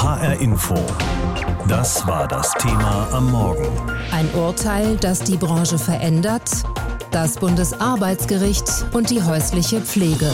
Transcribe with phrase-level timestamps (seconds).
[0.00, 0.74] HR Info.
[1.68, 3.66] Das war das Thema am Morgen.
[4.12, 6.50] Ein Urteil, das die Branche verändert,
[7.10, 10.30] das Bundesarbeitsgericht und die häusliche Pflege.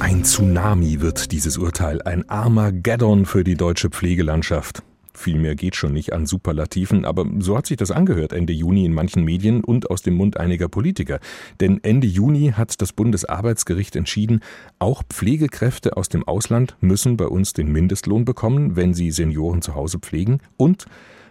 [0.00, 4.82] Ein Tsunami wird dieses Urteil, ein Armageddon für die deutsche Pflegelandschaft.
[5.16, 8.84] Viel mehr geht schon nicht an Superlativen, aber so hat sich das angehört Ende Juni
[8.84, 11.20] in manchen Medien und aus dem Mund einiger Politiker.
[11.60, 14.40] Denn Ende Juni hat das Bundesarbeitsgericht entschieden,
[14.80, 19.74] auch Pflegekräfte aus dem Ausland müssen bei uns den Mindestlohn bekommen, wenn sie Senioren zu
[19.74, 20.86] Hause pflegen und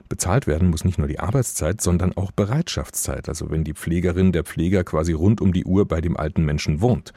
[0.09, 4.43] Bezahlt werden muss nicht nur die Arbeitszeit, sondern auch Bereitschaftszeit, also wenn die Pflegerin der
[4.43, 7.13] Pfleger quasi rund um die Uhr bei dem alten Menschen wohnt.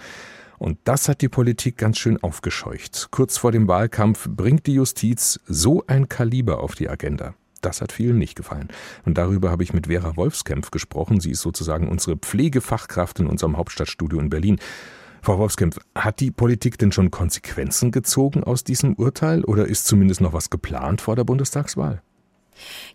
[0.59, 3.09] Und das hat die Politik ganz schön aufgescheucht.
[3.11, 7.35] Kurz vor dem Wahlkampf bringt die Justiz so ein Kaliber auf die Agenda.
[7.61, 8.69] Das hat vielen nicht gefallen.
[9.05, 11.21] Und darüber habe ich mit Vera Wolfskämpf gesprochen.
[11.21, 14.59] Sie ist sozusagen unsere Pflegefachkraft in unserem Hauptstadtstudio in Berlin.
[15.23, 20.21] Frau Wolfskämpf, hat die Politik denn schon Konsequenzen gezogen aus diesem Urteil oder ist zumindest
[20.21, 22.03] noch was geplant vor der Bundestagswahl?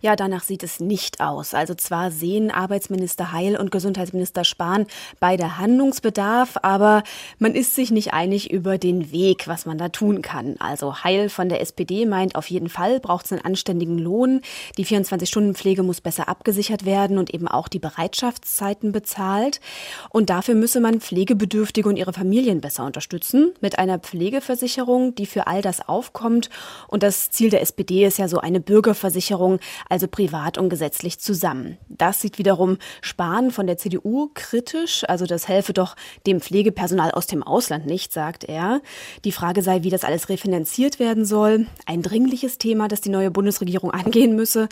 [0.01, 1.53] Ja, danach sieht es nicht aus.
[1.53, 4.85] Also zwar sehen Arbeitsminister Heil und Gesundheitsminister Spahn
[5.19, 7.03] beide Handlungsbedarf, aber
[7.39, 10.55] man ist sich nicht einig über den Weg, was man da tun kann.
[10.59, 14.41] Also Heil von der SPD meint, auf jeden Fall braucht es einen anständigen Lohn.
[14.77, 19.59] Die 24-Stunden-Pflege muss besser abgesichert werden und eben auch die Bereitschaftszeiten bezahlt.
[20.09, 25.47] Und dafür müsse man Pflegebedürftige und ihre Familien besser unterstützen mit einer Pflegeversicherung, die für
[25.47, 26.49] all das aufkommt.
[26.87, 31.19] Und das Ziel der SPD ist ja so eine Bürgerversicherung Versicherung, also privat und gesetzlich
[31.19, 31.77] zusammen.
[31.89, 37.27] Das sieht wiederum Spahn von der CDU kritisch, also das helfe doch dem Pflegepersonal aus
[37.27, 38.81] dem Ausland nicht, sagt er.
[39.23, 41.67] Die Frage sei, wie das alles refinanziert werden soll.
[41.85, 44.69] Ein dringliches Thema, das die neue Bundesregierung angehen müsse.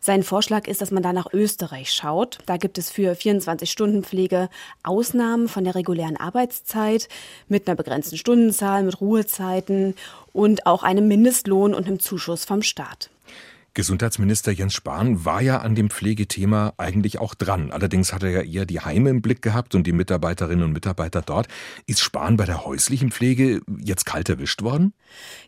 [0.00, 2.38] Sein Vorschlag ist, dass man da nach Österreich schaut.
[2.46, 4.48] Da gibt es für 24-Stunden-Pflege
[4.82, 7.08] Ausnahmen von der regulären Arbeitszeit
[7.48, 9.94] mit einer begrenzten Stundenzahl, mit Ruhezeiten
[10.32, 13.10] und auch einem Mindestlohn und einem Zuschuss vom Staat.
[13.72, 17.70] Gesundheitsminister Jens Spahn war ja an dem Pflegethema eigentlich auch dran.
[17.70, 21.22] Allerdings hat er ja eher die Heime im Blick gehabt und die Mitarbeiterinnen und Mitarbeiter
[21.22, 21.46] dort.
[21.86, 24.92] Ist Spahn bei der häuslichen Pflege jetzt kalt erwischt worden?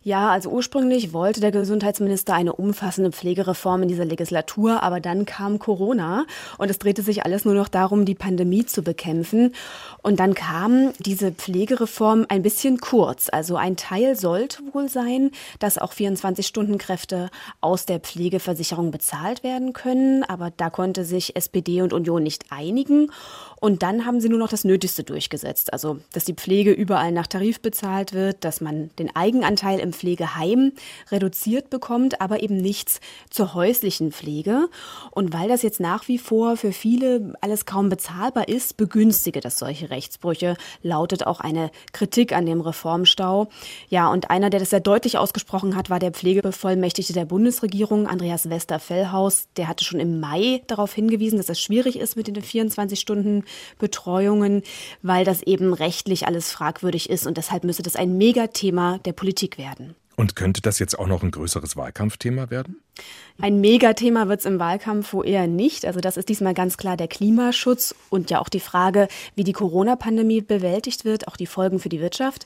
[0.04, 5.58] Ja, also ursprünglich wollte der Gesundheitsminister eine umfassende Pflegereform in dieser Legislatur, aber dann kam
[5.58, 6.25] Corona
[6.58, 9.52] und es drehte sich alles nur noch darum, die Pandemie zu bekämpfen.
[10.00, 13.28] Und dann kam diese Pflegereform ein bisschen kurz.
[13.32, 17.28] Also ein Teil sollte wohl sein, dass auch 24-Stunden-Kräfte
[17.60, 20.22] aus der Pflege Pflegeversicherung bezahlt werden können.
[20.24, 23.10] Aber da konnte sich SPD und Union nicht einigen.
[23.60, 25.72] Und dann haben sie nur noch das Nötigste durchgesetzt.
[25.72, 30.72] Also, dass die Pflege überall nach Tarif bezahlt wird, dass man den Eigenanteil im Pflegeheim
[31.10, 34.68] reduziert bekommt, aber eben nichts zur häuslichen Pflege.
[35.12, 39.58] Und weil das jetzt nach wie vor für viele alles kaum bezahlbar ist, begünstige das
[39.58, 43.48] solche Rechtsbrüche, lautet auch eine Kritik an dem Reformstau.
[43.88, 48.48] Ja, und einer, der das sehr deutlich ausgesprochen hat, war der Pflegebevollmächtigte der Bundesregierung, Andreas
[48.48, 54.62] Wester-Fellhaus, der hatte schon im Mai darauf hingewiesen, dass es schwierig ist mit den 24-Stunden-Betreuungen,
[55.02, 59.58] weil das eben rechtlich alles fragwürdig ist und deshalb müsse das ein Megathema der Politik
[59.58, 59.96] werden.
[60.16, 62.76] Und könnte das jetzt auch noch ein größeres Wahlkampfthema werden?
[63.41, 65.86] Ein Megathema wird es im Wahlkampf wohl eher nicht.
[65.86, 69.53] Also das ist diesmal ganz klar der Klimaschutz und ja auch die Frage, wie die
[69.53, 72.44] Corona-Pandemie bewältigt wird, auch die Folgen für die Wirtschaft.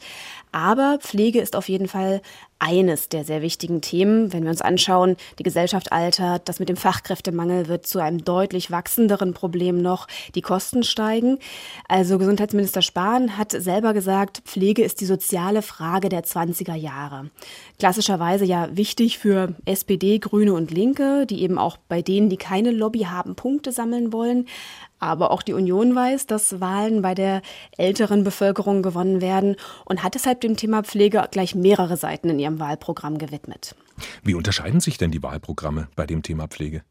[0.53, 2.23] Aber Pflege ist auf jeden Fall
[2.59, 4.33] eines der sehr wichtigen Themen.
[4.33, 8.71] Wenn wir uns anschauen, die Gesellschaft altert, das mit dem Fachkräftemangel wird zu einem deutlich
[8.71, 11.39] wachsenderen Problem noch, die Kosten steigen.
[11.89, 17.29] Also Gesundheitsminister Spahn hat selber gesagt, Pflege ist die soziale Frage der 20er Jahre.
[17.79, 22.71] Klassischerweise ja wichtig für SPD, Grüne und Linke, die eben auch bei denen, die keine
[22.71, 24.47] Lobby haben, Punkte sammeln wollen.
[24.99, 27.43] Aber auch die Union weiß, dass Wahlen bei der
[27.77, 32.61] älteren Bevölkerung gewonnen werden und hat deshalb dem Thema Pflege gleich mehrere Seiten in ihrem
[32.61, 33.75] Wahlprogramm gewidmet.
[34.23, 36.83] Wie unterscheiden sich denn die Wahlprogramme bei dem Thema Pflege?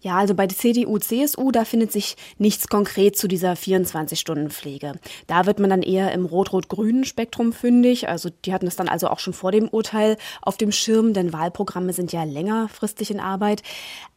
[0.00, 4.94] Ja, also bei der CDU, CSU, da findet sich nichts konkret zu dieser 24-Stunden-Pflege.
[5.26, 8.08] Da wird man dann eher im rot-rot-grünen Spektrum fündig.
[8.08, 11.32] Also die hatten es dann also auch schon vor dem Urteil auf dem Schirm, denn
[11.32, 13.62] Wahlprogramme sind ja längerfristig in Arbeit.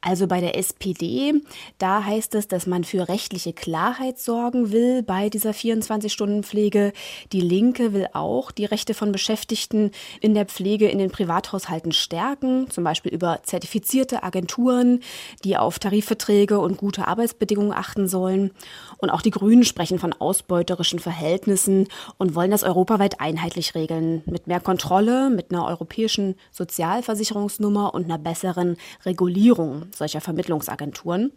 [0.01, 1.33] Also bei der SPD,
[1.79, 6.93] da heißt es, dass man für rechtliche Klarheit sorgen will bei dieser 24-Stunden-Pflege.
[7.31, 12.69] Die Linke will auch die Rechte von Beschäftigten in der Pflege in den Privathaushalten stärken,
[12.69, 14.99] zum Beispiel über zertifizierte Agenturen,
[15.43, 18.51] die auf Tarifverträge und gute Arbeitsbedingungen achten sollen.
[18.97, 21.87] Und auch die Grünen sprechen von ausbeuterischen Verhältnissen
[22.17, 24.23] und wollen das europaweit einheitlich regeln.
[24.25, 31.31] Mit mehr Kontrolle, mit einer europäischen Sozialversicherungsnummer und einer besseren Regulierung solcher Vermittlungsagenturen.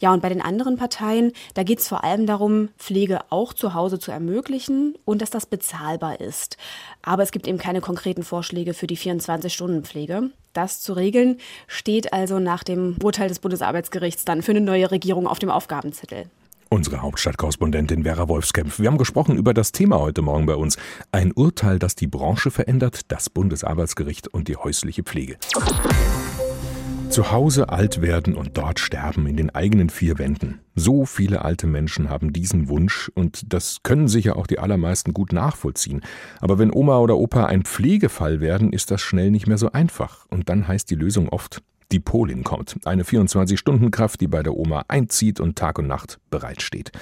[0.00, 3.74] Ja, und bei den anderen Parteien, da geht es vor allem darum, Pflege auch zu
[3.74, 6.56] Hause zu ermöglichen und dass das bezahlbar ist.
[7.02, 10.30] Aber es gibt eben keine konkreten Vorschläge für die 24-Stunden-Pflege.
[10.52, 15.26] Das zu regeln steht also nach dem Urteil des Bundesarbeitsgerichts dann für eine neue Regierung
[15.26, 16.26] auf dem Aufgabenzettel.
[16.68, 18.78] Unsere Hauptstadtkorrespondentin Vera Wolfskämpf.
[18.78, 20.78] Wir haben gesprochen über das Thema heute Morgen bei uns.
[21.10, 25.36] Ein Urteil, das die Branche verändert, das Bundesarbeitsgericht und die häusliche Pflege.
[27.12, 30.60] Zu Hause alt werden und dort sterben in den eigenen vier Wänden.
[30.74, 35.34] So viele alte Menschen haben diesen Wunsch und das können sicher auch die allermeisten gut
[35.34, 36.00] nachvollziehen.
[36.40, 40.24] Aber wenn Oma oder Opa ein Pflegefall werden, ist das schnell nicht mehr so einfach.
[40.30, 41.62] Und dann heißt die Lösung oft
[41.92, 46.92] die Polin kommt, eine 24-Stunden-Kraft, die bei der Oma einzieht und Tag und Nacht bereitsteht.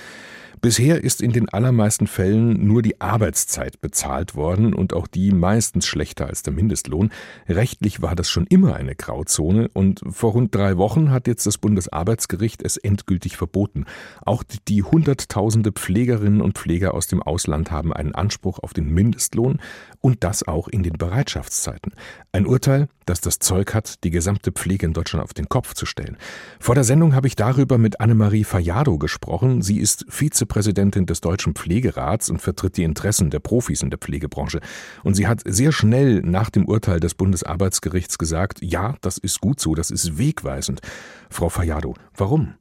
[0.60, 5.86] Bisher ist in den allermeisten Fällen nur die Arbeitszeit bezahlt worden und auch die meistens
[5.86, 7.10] schlechter als der Mindestlohn.
[7.48, 11.58] Rechtlich war das schon immer eine Grauzone und vor rund drei Wochen hat jetzt das
[11.58, 13.86] Bundesarbeitsgericht es endgültig verboten.
[14.24, 19.60] Auch die Hunderttausende Pflegerinnen und Pfleger aus dem Ausland haben einen Anspruch auf den Mindestlohn
[20.00, 21.94] und das auch in den Bereitschaftszeiten.
[22.32, 25.84] Ein Urteil, das das Zeug hat, die gesamte Pflege in Deutschland auf den Kopf zu
[25.84, 26.16] stellen.
[26.58, 29.62] Vor der Sendung habe ich darüber mit Annemarie Fayado gesprochen.
[29.62, 30.04] Sie ist
[30.40, 34.60] Vizepräsidentin des Deutschen Pflegerats und vertritt die Interessen der Profis in der Pflegebranche.
[35.02, 39.60] Und sie hat sehr schnell nach dem Urteil des Bundesarbeitsgerichts gesagt, ja, das ist gut
[39.60, 40.80] so, das ist wegweisend.
[41.28, 42.54] Frau Fayado, warum?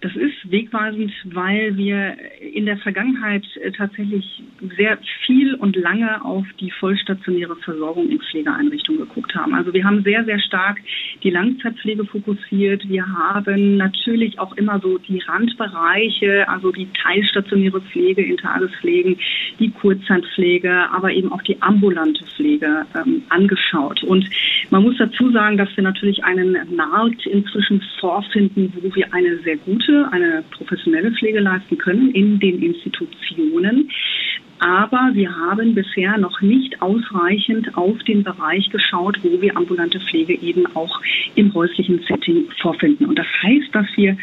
[0.00, 4.42] Das ist wegweisend, weil wir in der Vergangenheit äh, tatsächlich
[4.76, 9.54] sehr viel und lange auf die vollstationäre Versorgung in Pflegeeinrichtungen geguckt haben.
[9.54, 10.78] Also wir haben sehr, sehr stark
[11.22, 12.88] die Langzeitpflege fokussiert.
[12.88, 19.16] Wir haben natürlich auch immer so die Randbereiche, also die teilstationäre Pflege in Tagespflegen,
[19.58, 24.02] die Kurzzeitpflege, aber eben auch die ambulante Pflege ähm, angeschaut.
[24.04, 24.28] Und
[24.70, 29.56] man muss dazu sagen, dass wir natürlich einen Markt inzwischen vorfinden, wo wir eine sehr
[29.56, 30.08] gute gute,
[30.50, 33.90] professionelle Pflege leisten können in den Institutionen.
[34.60, 40.34] Aber wir haben bisher noch nicht ausreichend auf den Bereich geschaut, wo wir ambulante Pflege
[40.34, 41.00] eben auch
[41.34, 43.06] im häuslichen Setting vorfinden.
[43.06, 44.18] Und das heißt, dass wir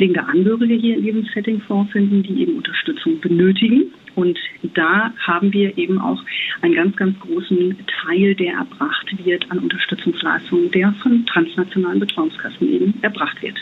[0.00, 3.92] pflegende Angehörige hier in diesem Setting vorfinden, die eben Unterstützung benötigen.
[4.14, 4.38] Und
[4.74, 6.22] da haben wir eben auch
[6.62, 12.94] einen ganz, ganz großen Teil, der erbracht wird an Unterstützungsleistungen, der von transnationalen Betreuungskassen eben
[13.02, 13.56] erbracht wird.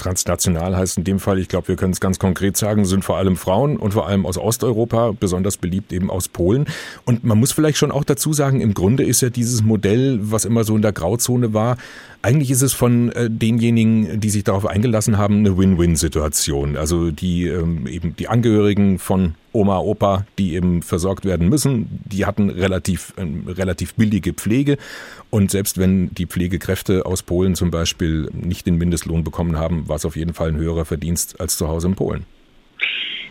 [0.00, 3.18] Transnational heißt in dem Fall, ich glaube, wir können es ganz konkret sagen, sind vor
[3.18, 6.66] allem Frauen und vor allem aus Osteuropa, besonders beliebt eben aus Polen.
[7.04, 10.44] Und man muss vielleicht schon auch dazu sagen, im Grunde ist ja dieses Modell, was
[10.44, 11.76] immer so in der Grauzone war,
[12.22, 16.76] eigentlich ist es von äh, denjenigen, die sich darauf eingelassen haben, eine Win-Win-Situation.
[16.76, 22.26] Also die ähm, eben die Angehörigen von Oma, Opa, die eben versorgt werden müssen, die
[22.26, 24.76] hatten relativ ähm, relativ billige Pflege
[25.30, 29.96] und selbst wenn die Pflegekräfte aus Polen zum Beispiel nicht den Mindestlohn bekommen haben, war
[29.96, 32.26] es auf jeden Fall ein höherer Verdienst als zu Hause in Polen.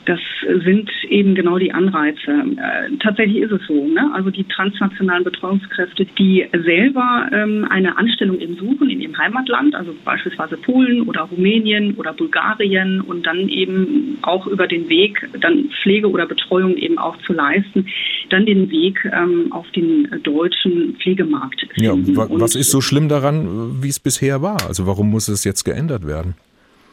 [0.10, 0.20] Das
[0.66, 2.32] sind eben genau die Anreize.
[2.32, 3.88] Äh, tatsächlich ist es so.
[3.88, 4.10] Ne?
[4.12, 9.94] Also die transnationalen Betreuungskräfte, die selber ähm, eine Anstellung eben suchen in ihrem Heimatland, also
[10.04, 16.10] beispielsweise Polen oder Rumänien oder Bulgarien und dann eben auch über den Weg dann Pflege
[16.10, 17.86] oder Betreuung eben auch zu leisten,
[18.32, 22.16] dann den Weg ähm, auf den deutschen Pflegemarkt finden.
[22.16, 24.58] Ja, was ist so schlimm daran, wie es bisher war?
[24.68, 26.34] Also warum muss es jetzt geändert werden?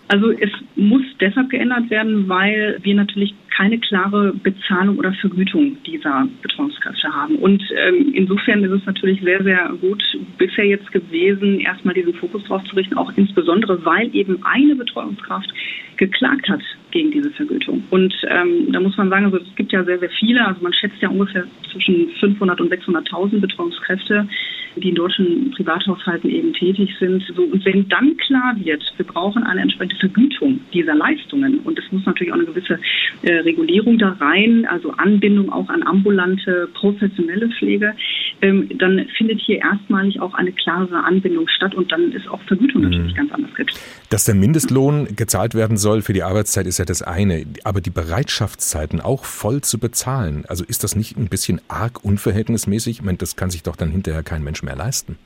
[0.09, 6.29] Also es muss deshalb geändert werden, weil wir natürlich keine klare Bezahlung oder Vergütung dieser
[6.43, 7.37] Betreuungskräfte haben.
[7.37, 10.03] Und ähm, insofern ist es natürlich sehr, sehr gut
[10.37, 15.51] bisher jetzt gewesen, erstmal diesen Fokus drauf zu richten, auch insbesondere, weil eben eine Betreuungskraft
[15.97, 17.83] geklagt hat gegen diese Vergütung.
[17.89, 20.75] Und ähm, da muss man sagen, also es gibt ja sehr, sehr viele, also man
[20.75, 24.29] schätzt ja ungefähr zwischen 500 und 600.000 Betreuungskräfte,
[24.77, 27.23] die in deutschen Privathaushalten eben tätig sind.
[27.35, 31.85] So, und wenn dann klar wird, wir brauchen eine entsprechende Vergütung dieser Leistungen und es
[31.93, 32.79] muss natürlich auch eine gewisse
[33.23, 37.95] äh, Regulierung da rein, also Anbindung auch an ambulante, professionelle Pflege,
[38.43, 42.83] ähm, dann findet hier erstmalig auch eine klarere Anbindung statt und dann ist auch Vergütung
[42.83, 42.91] mhm.
[42.91, 43.75] natürlich ganz anders gibt.
[44.11, 47.91] Dass der Mindestlohn gezahlt werden soll für die Arbeitszeit ist ja das eine, aber die
[47.91, 52.99] Bereitschaftszeiten auch voll zu bezahlen, also ist das nicht ein bisschen arg unverhältnismäßig?
[52.99, 55.17] Ich meine, das kann sich doch dann hinterher kein Mensch mehr leisten.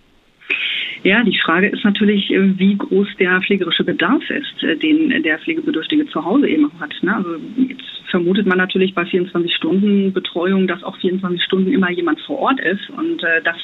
[1.03, 5.39] Ja, die Frage ist natürlich, äh, wie groß der pflegerische Bedarf ist, äh, den der
[5.39, 6.93] Pflegebedürftige zu Hause eben hat.
[7.03, 7.17] Ne?
[7.17, 12.21] Also jetzt vermutet man natürlich bei 24 Stunden Betreuung, dass auch 24 Stunden immer jemand
[12.21, 13.57] vor Ort ist und äh, das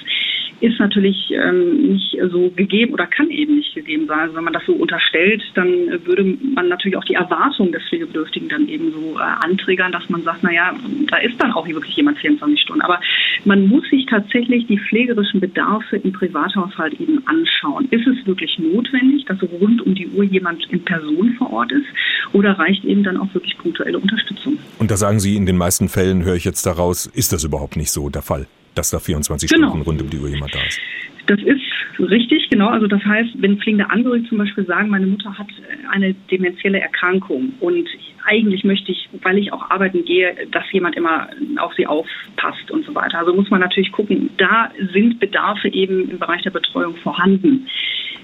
[0.60, 4.20] ist natürlich ähm, nicht so gegeben oder kann eben nicht gegeben sein.
[4.20, 5.68] Also wenn man das so unterstellt, dann
[6.04, 10.22] würde man natürlich auch die Erwartung des Pflegebedürftigen dann eben so äh, anträgern, dass man
[10.22, 10.74] sagt, naja,
[11.10, 12.82] da ist dann auch wirklich jemand 24 Stunden.
[12.82, 13.00] Aber
[13.44, 17.88] man muss sich tatsächlich die pflegerischen Bedarfe im Privathaushalt eben anschauen.
[17.90, 21.86] Ist es wirklich notwendig, dass rund um die Uhr jemand in Person vor Ort ist
[22.32, 24.58] oder reicht eben dann auch wirklich punktuelle Unterstützung?
[24.78, 27.76] Und da sagen Sie, in den meisten Fällen höre ich jetzt daraus, ist das überhaupt
[27.76, 28.46] nicht so der Fall?
[28.76, 29.68] Dass da 24 genau.
[29.68, 30.80] Stunden rund um die Uhr jemand da ist.
[31.26, 31.60] Das ist
[31.98, 32.68] richtig, genau.
[32.68, 35.48] Also das heißt, wenn pflegende Angehörige zum Beispiel sagen, meine Mutter hat
[35.90, 37.88] eine dementielle Erkrankung und
[38.24, 41.28] eigentlich möchte ich, weil ich auch arbeiten gehe, dass jemand immer
[41.58, 43.18] auf sie aufpasst und so weiter.
[43.18, 47.66] Also muss man natürlich gucken, da sind Bedarfe eben im Bereich der Betreuung vorhanden.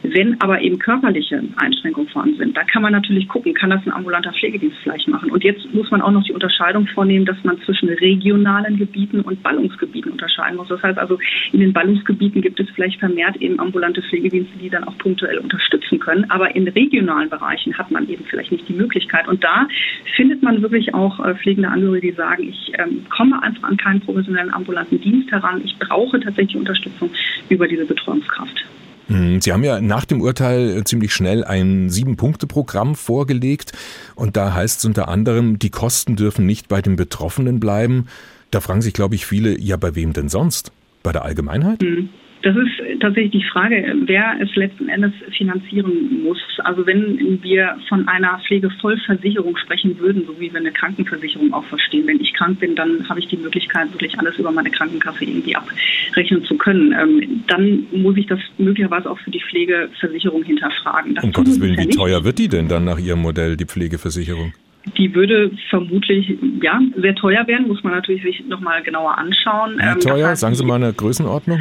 [0.03, 3.93] Wenn aber eben körperliche Einschränkungen vorhanden sind, da kann man natürlich gucken, kann das ein
[3.93, 5.31] ambulanter Pflegedienst vielleicht machen.
[5.31, 9.43] Und jetzt muss man auch noch die Unterscheidung vornehmen, dass man zwischen regionalen Gebieten und
[9.43, 10.69] Ballungsgebieten unterscheiden muss.
[10.69, 11.19] Das heißt also,
[11.53, 16.01] in den Ballungsgebieten gibt es vielleicht vermehrt eben ambulante Pflegedienste, die dann auch punktuell unterstützen
[16.01, 16.29] können.
[16.31, 19.29] Aber in regionalen Bereichen hat man eben vielleicht nicht die Möglichkeit.
[19.29, 19.69] Und da
[20.17, 24.01] findet man wirklich auch äh, pflegende Angehörige, die sagen, ich ähm, komme einfach an keinen
[24.01, 25.63] professionellen ambulanten Dienst heran.
[25.65, 27.11] Ich brauche tatsächlich Unterstützung
[27.49, 28.65] über diese Betreuungskraft.
[29.09, 33.73] Hm, Sie haben ja nach dem Urteil äh, ziemlich schnell ein Sieben-Punkte-Programm vorgelegt
[34.15, 38.07] und da heißt es unter anderem, die Kosten dürfen nicht bei den Betroffenen bleiben.
[38.51, 40.73] Da fragen sich, glaube ich, viele, ja, bei wem denn sonst?
[41.03, 41.83] Bei der Allgemeinheit?
[41.83, 42.11] Mhm.
[42.43, 46.39] Das ist tatsächlich die Frage, wer es letzten Endes finanzieren muss.
[46.65, 52.07] Also wenn wir von einer Pflegevollversicherung sprechen würden, so wie wir eine Krankenversicherung auch verstehen.
[52.07, 55.55] Wenn ich krank bin, dann habe ich die Möglichkeit, wirklich alles über meine Krankenkasse irgendwie
[55.55, 56.93] abrechnen zu können.
[56.93, 61.15] Ähm, dann muss ich das möglicherweise auch für die Pflegeversicherung hinterfragen.
[61.15, 64.53] Das um Gottes Willen, wie teuer wird die denn dann nach Ihrem Modell, die Pflegeversicherung?
[64.99, 69.77] Die würde vermutlich ja sehr teuer werden, muss man natürlich sich nochmal genauer anschauen.
[69.77, 70.35] Wie ähm, teuer?
[70.35, 71.61] Sagen Sie mal eine Größenordnung?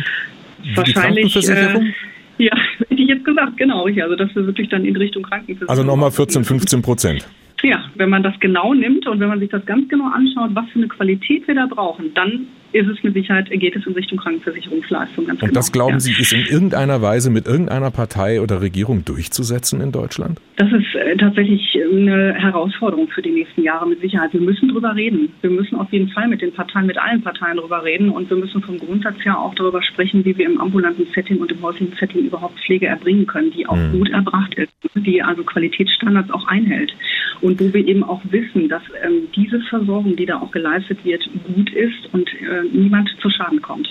[0.75, 1.35] Wahrscheinlich.
[1.49, 1.93] Äh,
[2.37, 3.85] ja, hätte ich jetzt gesagt, genau.
[3.85, 5.69] Also dass wir wirklich dann in Richtung Krankenversicherung.
[5.69, 7.27] Also nochmal 14, 15 Prozent.
[7.63, 10.67] Ja, wenn man das genau nimmt und wenn man sich das ganz genau anschaut, was
[10.69, 14.17] für eine Qualität wir da brauchen, dann ist es mit Sicherheit, geht es in Richtung
[14.17, 15.25] Krankenversicherungsleistung.
[15.27, 15.59] Ganz und genau.
[15.59, 15.99] das glauben ja.
[15.99, 20.39] Sie, ist in irgendeiner Weise mit irgendeiner Partei oder Regierung durchzusetzen in Deutschland?
[20.57, 24.33] Das ist äh, tatsächlich eine Herausforderung für die nächsten Jahre mit Sicherheit.
[24.33, 25.31] Wir müssen drüber reden.
[25.41, 28.37] Wir müssen auf jeden Fall mit den Parteien, mit allen Parteien drüber reden und wir
[28.37, 31.95] müssen vom Grundsatz her auch darüber sprechen, wie wir im ambulanten Setting und im häuslichen
[31.99, 33.91] Setting überhaupt Pflege erbringen können, die auch mhm.
[33.91, 36.93] gut erbracht ist, die also Qualitätsstandards auch einhält
[37.41, 41.27] und wo wir eben auch wissen, dass ähm, diese Versorgung, die da auch geleistet wird,
[41.55, 43.87] gut ist und äh, niemand zu Schaden kommt.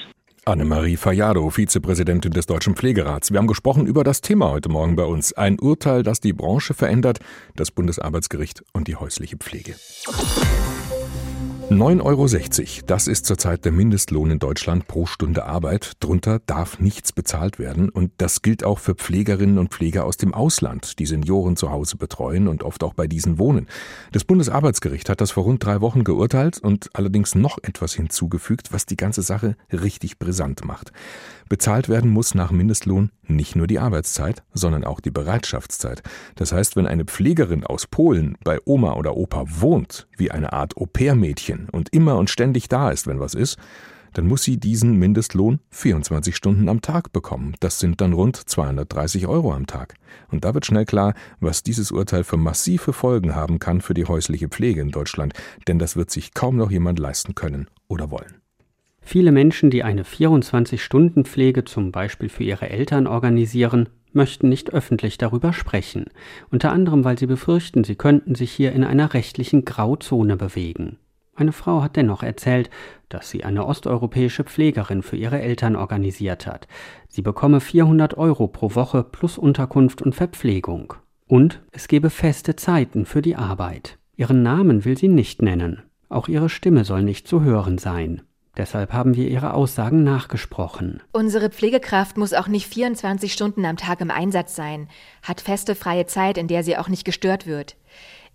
[0.47, 3.31] Annemarie Fayado, Vizepräsidentin des Deutschen Pflegerats.
[3.31, 5.33] Wir haben gesprochen über das Thema heute Morgen bei uns.
[5.33, 7.19] Ein Urteil, das die Branche verändert,
[7.57, 9.75] das Bundesarbeitsgericht und die häusliche Pflege.
[11.71, 15.93] 9,60 Euro, das ist zurzeit der Mindestlohn in Deutschland pro Stunde Arbeit.
[16.01, 17.91] Drunter darf nichts bezahlt werden.
[17.91, 21.97] Und das gilt auch für Pflegerinnen und Pfleger aus dem Ausland, die Senioren zu Hause
[21.97, 23.69] betreuen und oft auch bei diesen wohnen.
[24.11, 28.85] Das Bundesarbeitsgericht hat das vor rund drei Wochen geurteilt und allerdings noch etwas hinzugefügt, was
[28.85, 30.91] die ganze Sache richtig brisant macht.
[31.51, 36.01] Bezahlt werden muss nach Mindestlohn nicht nur die Arbeitszeit, sondern auch die Bereitschaftszeit.
[36.37, 40.77] Das heißt, wenn eine Pflegerin aus Polen bei Oma oder Opa wohnt, wie eine Art
[40.77, 43.59] Au-pair-Mädchen und immer und ständig da ist, wenn was ist,
[44.13, 47.57] dann muss sie diesen Mindestlohn 24 Stunden am Tag bekommen.
[47.59, 49.95] Das sind dann rund 230 Euro am Tag.
[50.31, 54.05] Und da wird schnell klar, was dieses Urteil für massive Folgen haben kann für die
[54.05, 55.35] häusliche Pflege in Deutschland,
[55.67, 58.41] denn das wird sich kaum noch jemand leisten können oder wollen.
[59.13, 65.53] Viele Menschen, die eine 24-Stunden-Pflege zum Beispiel für ihre Eltern organisieren, möchten nicht öffentlich darüber
[65.53, 66.05] sprechen,
[66.53, 70.97] unter anderem weil sie befürchten, sie könnten sich hier in einer rechtlichen Grauzone bewegen.
[71.35, 72.71] Eine Frau hat dennoch erzählt,
[73.09, 76.69] dass sie eine osteuropäische Pflegerin für ihre Eltern organisiert hat.
[77.09, 80.95] Sie bekomme 400 Euro pro Woche plus Unterkunft und Verpflegung.
[81.27, 83.99] Und es gebe feste Zeiten für die Arbeit.
[84.15, 85.83] Ihren Namen will sie nicht nennen.
[86.09, 88.23] Auch ihre Stimme soll nicht zu hören sein.
[88.57, 91.03] Deshalb haben wir ihre Aussagen nachgesprochen.
[91.13, 94.89] Unsere Pflegekraft muss auch nicht 24 Stunden am Tag im Einsatz sein,
[95.23, 97.77] hat feste freie Zeit, in der sie auch nicht gestört wird.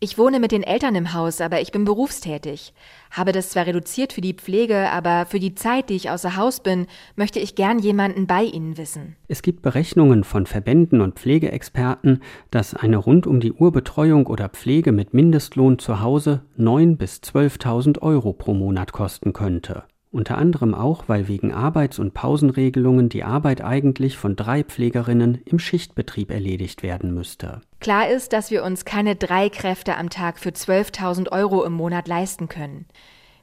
[0.01, 2.73] Ich wohne mit den Eltern im Haus, aber ich bin berufstätig.
[3.11, 6.59] Habe das zwar reduziert für die Pflege, aber für die Zeit, die ich außer Haus
[6.59, 9.15] bin, möchte ich gern jemanden bei Ihnen wissen.
[9.29, 14.49] Es gibt Berechnungen von Verbänden und Pflegeexperten, dass eine rund um die Uhr Betreuung oder
[14.49, 19.83] Pflege mit Mindestlohn zu Hause 9.000 bis 12.000 Euro pro Monat kosten könnte
[20.15, 25.59] unter anderem auch, weil wegen Arbeits- und Pausenregelungen die Arbeit eigentlich von drei Pflegerinnen im
[25.59, 27.61] Schichtbetrieb erledigt werden müsste.
[27.81, 32.07] Klar ist, dass wir uns keine drei Kräfte am Tag für 12.000 Euro im Monat
[32.07, 32.85] leisten können.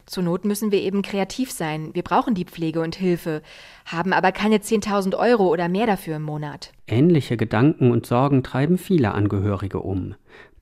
[0.06, 1.90] Zur Not müssen wir eben kreativ sein.
[1.92, 3.42] Wir brauchen die Pflege und Hilfe,
[3.84, 6.72] haben aber keine 10.000 Euro oder mehr dafür im Monat.
[6.86, 10.14] Ähnliche Gedanken und Sorgen treiben viele Angehörige um.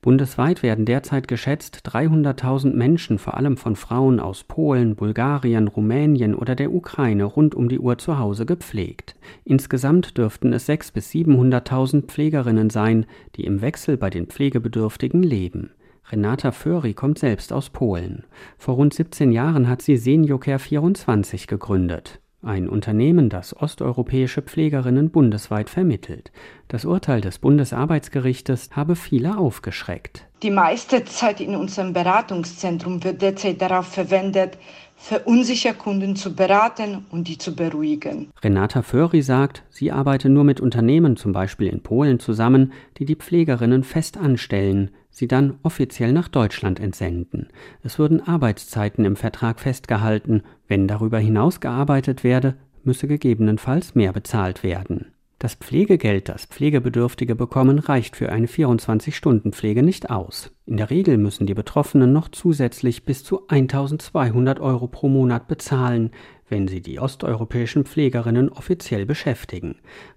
[0.03, 6.55] Bundesweit werden derzeit geschätzt 300.000 Menschen, vor allem von Frauen aus Polen, Bulgarien, Rumänien oder
[6.55, 9.15] der Ukraine, rund um die Uhr zu Hause gepflegt.
[9.45, 13.05] Insgesamt dürften es 600.000 bis 700.000 Pflegerinnen sein,
[13.37, 15.73] die im Wechsel bei den Pflegebedürftigen leben.
[16.09, 18.25] Renata Föri kommt selbst aus Polen.
[18.57, 22.21] Vor rund 17 Jahren hat sie Seniorcare 24 gegründet.
[22.43, 26.33] Ein Unternehmen, das osteuropäische Pflegerinnen bundesweit vermittelt.
[26.69, 30.27] Das Urteil des Bundesarbeitsgerichtes habe viele aufgeschreckt.
[30.43, 34.57] Die meiste Zeit in unserem Beratungszentrum wird derzeit darauf verwendet,
[35.01, 38.29] verunsicherte Kunden zu beraten und die zu beruhigen.
[38.43, 43.17] Renata Föri sagt, sie arbeite nur mit Unternehmen, zum Beispiel in Polen, zusammen, die die
[43.17, 47.49] Pflegerinnen fest anstellen, sie dann offiziell nach Deutschland entsenden.
[47.83, 50.43] Es würden Arbeitszeiten im Vertrag festgehalten.
[50.69, 55.13] Wenn darüber hinaus gearbeitet werde, müsse gegebenenfalls mehr bezahlt werden.
[55.41, 60.51] Das Pflegegeld, das Pflegebedürftige bekommen, reicht für eine 24-Stunden-Pflege nicht aus.
[60.67, 66.11] In der Regel müssen die Betroffenen noch zusätzlich bis zu 1200 Euro pro Monat bezahlen,
[66.51, 69.77] wenn sie die osteuropäischen Pflegerinnen offiziell beschäftigen.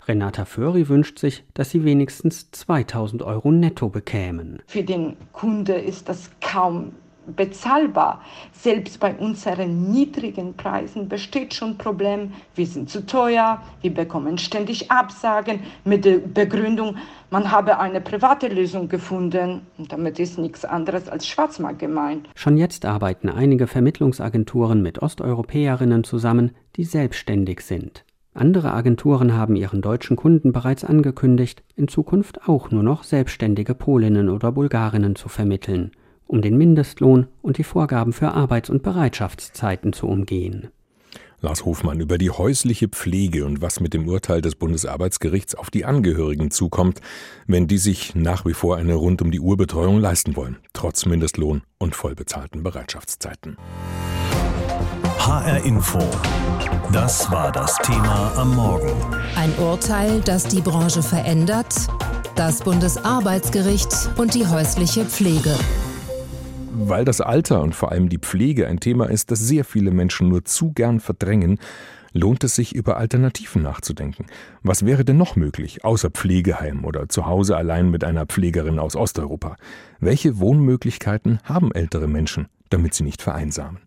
[0.09, 4.61] Renata Föri wünscht sich, dass sie wenigstens 2000 Euro netto bekämen.
[4.67, 6.91] Für den Kunde ist das kaum
[7.27, 8.21] bezahlbar.
[8.51, 12.33] Selbst bei unseren niedrigen Preisen besteht schon Problem.
[12.55, 16.97] Wir sind zu teuer, wir bekommen ständig Absagen mit der Begründung,
[17.33, 19.61] man habe eine private Lösung gefunden.
[19.79, 22.29] Und damit ist nichts anderes als Schwarzmarkt gemeint.
[22.35, 28.05] Schon jetzt arbeiten einige Vermittlungsagenturen mit Osteuropäerinnen zusammen, die selbstständig sind.
[28.35, 34.29] Andere Agenturen haben ihren deutschen Kunden bereits angekündigt, in Zukunft auch nur noch selbstständige Polinnen
[34.29, 35.89] oder Bulgarinnen zu vermitteln
[36.33, 40.69] um den Mindestlohn und die Vorgaben für Arbeits- und Bereitschaftszeiten zu umgehen.
[41.41, 45.85] Lars Hofmann über die häusliche Pflege und was mit dem Urteil des Bundesarbeitsgerichts auf die
[45.85, 47.01] Angehörigen zukommt,
[47.45, 51.05] wenn die sich nach wie vor eine rund um die Uhr Betreuung leisten wollen, trotz
[51.05, 53.57] Mindestlohn und vollbezahlten Bereitschaftszeiten.
[55.19, 55.99] HR Info.
[56.91, 58.91] Das war das Thema am Morgen.
[59.35, 61.75] Ein Urteil, das die Branche verändert,
[62.35, 65.55] das Bundesarbeitsgericht und die häusliche Pflege.
[66.75, 70.29] Weil das Alter und vor allem die Pflege ein Thema ist, das sehr viele Menschen
[70.29, 71.59] nur zu gern verdrängen,
[72.13, 74.25] lohnt es sich über Alternativen nachzudenken.
[74.63, 78.95] Was wäre denn noch möglich, außer Pflegeheim oder zu Hause allein mit einer Pflegerin aus
[78.95, 79.55] Osteuropa?
[79.99, 83.77] Welche Wohnmöglichkeiten haben ältere Menschen, damit sie nicht vereinsamen?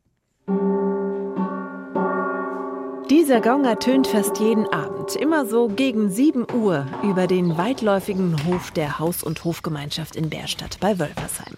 [3.10, 8.72] Dieser Gong ertönt fast jeden Abend, immer so gegen 7 Uhr, über den weitläufigen Hof
[8.72, 11.54] der Haus- und Hofgemeinschaft in Bärstadt bei Wölfersheim.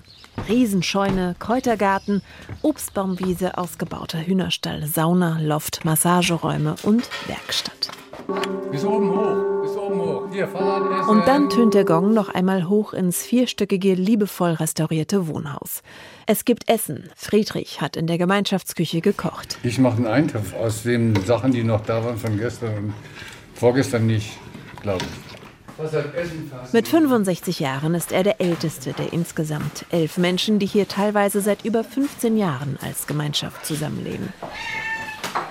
[0.46, 2.20] Riesenscheune, Kräutergarten,
[2.60, 7.90] Obstbaumwiese, ausgebauter Hühnerstall, Sauna, Loft, Massageräume und Werkstatt.
[8.70, 9.57] Bis oben hoch,
[11.08, 15.82] Und dann tönt der Gong noch einmal hoch ins vierstöckige, liebevoll restaurierte Wohnhaus.
[16.26, 17.10] Es gibt Essen.
[17.16, 19.58] Friedrich hat in der Gemeinschaftsküche gekocht.
[19.62, 22.94] Ich mache einen Eintopf aus den Sachen, die noch da waren von gestern und
[23.54, 24.38] vorgestern nicht,
[24.82, 25.38] glaube ich.
[26.72, 31.64] Mit 65 Jahren ist er der älteste der insgesamt elf Menschen, die hier teilweise seit
[31.64, 34.32] über 15 Jahren als Gemeinschaft zusammenleben.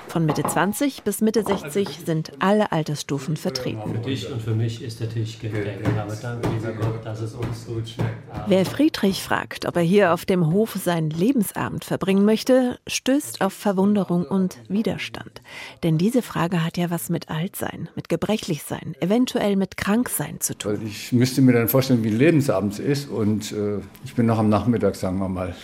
[0.08, 3.92] Von Mitte 20 bis Mitte 60 sind alle Altersstufen vertreten.
[3.92, 5.86] Für dich und für mich ist der Tisch gedeckt.
[5.98, 8.16] Aber danke, lieber Gott, dass es uns gut schmeckt.
[8.48, 13.54] Wer Friedrich fragt, ob er hier auf dem Hof seinen Lebensabend verbringen möchte, stößt auf
[13.54, 15.42] Verwunderung und Widerstand.
[15.84, 20.80] Denn diese Frage hat ja was mit Altsein, mit Gebrechlichsein, eventuell mit Kranksein zu tun.
[20.86, 23.10] Ich müsste mir dann vorstellen, wie ein Lebensabend ist.
[23.10, 25.56] Und äh, ich bin noch am Nachmittag, sagen wir mal.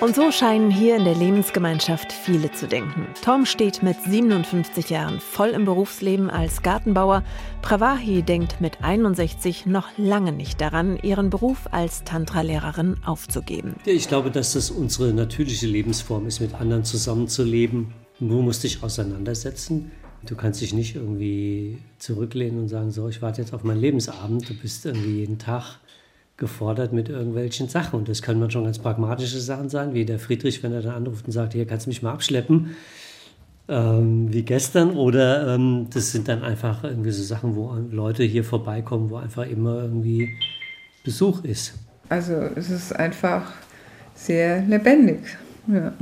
[0.00, 3.06] Und so scheinen hier in der Lebensgemeinschaft viele zu denken.
[3.22, 7.22] Tom steht mit 57 Jahren voll im Berufsleben als Gartenbauer.
[7.60, 13.74] Pravahi denkt mit 61 noch lange nicht daran, ihren Beruf als Tantra-Lehrerin aufzugeben.
[13.84, 17.92] Ich glaube, dass das unsere natürliche Lebensform ist, mit anderen zusammenzuleben.
[18.20, 19.90] Nur musst dich auseinandersetzen.
[20.24, 24.48] Du kannst dich nicht irgendwie zurücklehnen und sagen, so, ich warte jetzt auf meinen Lebensabend.
[24.48, 25.78] Du bist irgendwie jeden Tag
[26.40, 28.00] gefordert mit irgendwelchen Sachen.
[28.00, 30.94] Und das können man schon ganz pragmatische Sachen sein, wie der Friedrich, wenn er dann
[30.94, 32.74] anruft und sagt, hier kannst du mich mal abschleppen,
[33.68, 34.96] ähm, wie gestern.
[34.96, 39.46] Oder ähm, das sind dann einfach irgendwie so Sachen, wo Leute hier vorbeikommen, wo einfach
[39.46, 40.30] immer irgendwie
[41.04, 41.74] Besuch ist.
[42.08, 43.52] Also es ist einfach
[44.14, 45.20] sehr lebendig.
[45.68, 45.92] Ja.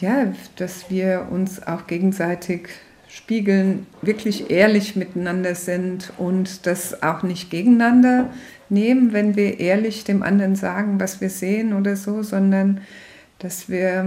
[0.00, 2.70] ja, dass wir uns auch gegenseitig
[3.08, 8.30] spiegeln, wirklich ehrlich miteinander sind und das auch nicht gegeneinander
[8.68, 12.80] nehmen, wenn wir ehrlich dem anderen sagen, was wir sehen oder so, sondern
[13.38, 14.04] dass wir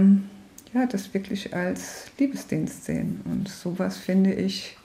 [0.74, 3.20] ja, das wirklich als Liebesdienst sehen.
[3.24, 4.76] Und sowas finde ich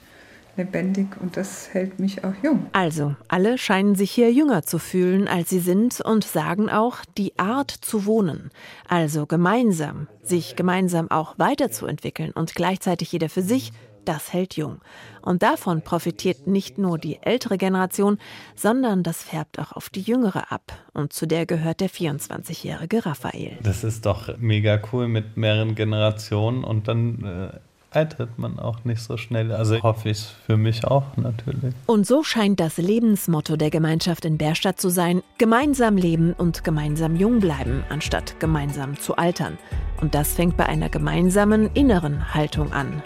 [0.57, 2.65] lebendig und das hält mich auch jung.
[2.73, 7.37] Also, alle scheinen sich hier jünger zu fühlen, als sie sind und sagen auch, die
[7.37, 8.49] Art zu wohnen,
[8.87, 13.71] also gemeinsam, sich gemeinsam auch weiterzuentwickeln und gleichzeitig jeder für sich,
[14.07, 14.79] das hält jung.
[15.21, 18.17] Und davon profitiert nicht nur die ältere Generation,
[18.55, 20.73] sondern das färbt auch auf die jüngere ab.
[20.93, 23.57] Und zu der gehört der 24-jährige Raphael.
[23.61, 27.59] Das ist doch mega cool mit mehreren Generationen und dann äh,
[27.91, 29.51] altert man auch nicht so schnell.
[29.51, 31.73] Also hoffe ich es für mich auch natürlich.
[31.85, 37.15] Und so scheint das Lebensmotto der Gemeinschaft in Bärstadt zu sein: gemeinsam leben und gemeinsam
[37.15, 39.57] jung bleiben, anstatt gemeinsam zu altern.
[39.99, 43.01] Und das fängt bei einer gemeinsamen inneren Haltung an,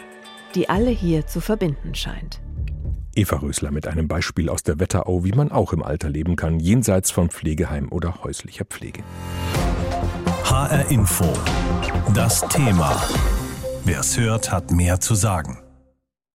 [0.56, 2.42] die alle hier zu verbinden scheint.
[3.14, 6.60] Eva Rösler mit einem Beispiel aus der Wetterau, wie man auch im Alter leben kann,
[6.60, 9.04] jenseits von Pflegeheim oder häuslicher Pflege.
[10.46, 11.26] HR Info.
[12.14, 13.02] Das Thema.
[13.84, 15.61] Wer es hört, hat mehr zu sagen.